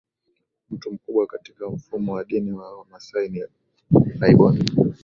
Mtu 0.71 0.91
mkubwa 0.91 1.27
katika 1.27 1.69
mfumo 1.69 2.13
wa 2.13 2.23
dini 2.23 2.49
ya 2.49 2.55
Wamasai 2.55 3.29
ni 3.29 3.43
laibon 4.19 4.63